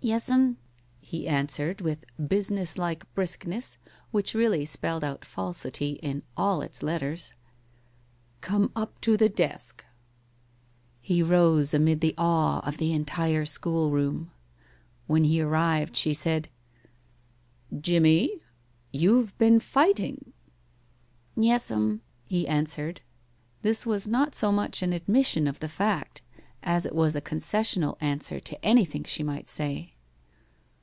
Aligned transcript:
"Yes'm," 0.00 0.58
he 1.00 1.26
answered, 1.26 1.80
with 1.80 2.04
businesslike 2.24 3.12
briskness, 3.16 3.78
which 4.12 4.32
really 4.32 4.64
spelled 4.64 5.02
out 5.02 5.24
falsity 5.24 5.94
in 5.94 6.22
all 6.36 6.62
its 6.62 6.84
letters. 6.84 7.34
"Come 8.40 8.70
up 8.76 9.00
to 9.00 9.16
the 9.16 9.28
desk." 9.28 9.84
He 11.00 11.20
rose 11.20 11.74
amid 11.74 12.00
the 12.00 12.14
awe 12.16 12.60
of 12.60 12.76
the 12.78 12.92
entire 12.92 13.44
school 13.44 13.90
room. 13.90 14.30
When 15.08 15.24
he 15.24 15.40
arrived 15.40 15.96
she 15.96 16.14
said, 16.14 16.48
"Jimmie, 17.76 18.40
you've 18.92 19.36
been 19.36 19.58
fighting." 19.58 20.32
"Yes'm," 21.36 22.02
he 22.24 22.46
answered. 22.46 23.00
This 23.62 23.84
was 23.84 24.06
not 24.06 24.36
so 24.36 24.52
much 24.52 24.80
an 24.80 24.92
admission 24.92 25.48
of 25.48 25.58
the 25.58 25.68
fact 25.68 26.22
as 26.60 26.84
it 26.84 26.92
was 26.94 27.14
a 27.14 27.20
concessional 27.20 27.96
answer 28.00 28.40
to 28.40 28.64
anything 28.64 29.04
she 29.04 29.22
might 29.22 29.48
say. 29.48 29.94